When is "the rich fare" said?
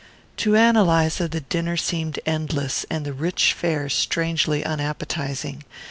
3.05-3.87